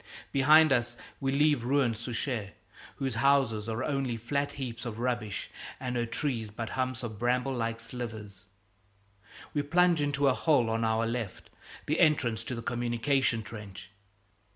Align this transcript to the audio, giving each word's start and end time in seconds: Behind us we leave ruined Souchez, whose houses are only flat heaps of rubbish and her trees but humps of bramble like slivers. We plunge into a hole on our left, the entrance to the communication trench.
Behind 0.31 0.71
us 0.73 0.97
we 1.19 1.31
leave 1.31 1.63
ruined 1.63 1.95
Souchez, 1.95 2.53
whose 2.95 3.13
houses 3.21 3.69
are 3.69 3.83
only 3.83 4.17
flat 4.17 4.53
heaps 4.53 4.83
of 4.83 4.97
rubbish 4.97 5.51
and 5.79 5.95
her 5.95 6.07
trees 6.07 6.49
but 6.49 6.69
humps 6.69 7.03
of 7.03 7.19
bramble 7.19 7.53
like 7.53 7.79
slivers. 7.79 8.45
We 9.53 9.61
plunge 9.61 10.01
into 10.01 10.27
a 10.27 10.33
hole 10.33 10.71
on 10.71 10.83
our 10.83 11.05
left, 11.05 11.51
the 11.85 11.99
entrance 11.99 12.43
to 12.45 12.55
the 12.55 12.63
communication 12.63 13.43
trench. 13.43 13.91